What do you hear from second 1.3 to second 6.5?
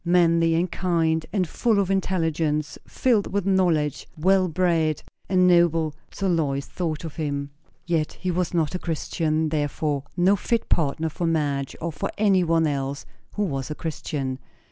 and full of intelligence, filled with knowledge, well bred, and noble; so